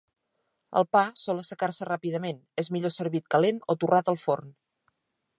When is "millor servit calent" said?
2.77-3.61